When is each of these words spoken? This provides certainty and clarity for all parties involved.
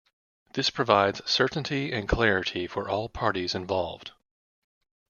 This 0.53 0.71
provides 0.71 1.21
certainty 1.29 1.91
and 1.93 2.09
clarity 2.09 2.65
for 2.65 2.89
all 2.89 3.07
parties 3.07 3.53
involved. 3.53 4.13